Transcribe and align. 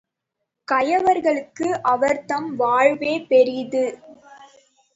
கயவர்களுக்கு 0.67 1.67
அவர்தம் 1.83 2.55
வாழ்வே 2.55 3.19
பெரிது. 3.29 3.85